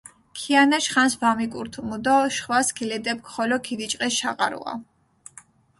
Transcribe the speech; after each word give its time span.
ქიანაშ 0.37 0.85
ხანს 0.93 1.13
ვამიკურთუმჷ 1.21 1.97
დო 2.05 2.15
შხვა 2.35 2.59
სქილედეფქ 2.67 3.25
ხოლო 3.33 3.57
ქიდიჭყეს 3.65 4.13
შაყარუა. 4.19 4.73